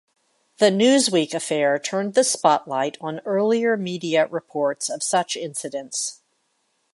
The 0.57 0.71
"Newsweek" 0.71 1.31
affair 1.35 1.77
turned 1.77 2.15
the 2.15 2.23
spotlight 2.23 2.97
on 2.99 3.19
earlier 3.23 3.77
media 3.77 4.25
reports 4.25 4.89
of 4.89 5.03
such 5.03 5.37
incidents. 5.37 6.21